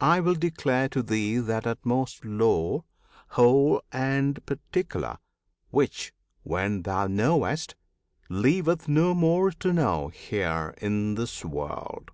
[0.00, 2.82] I will declare to thee that utmost lore,
[3.28, 5.18] Whole and particular,
[5.70, 6.12] which,
[6.42, 7.76] when thou knowest,
[8.28, 12.10] Leaveth no more to know here in this world.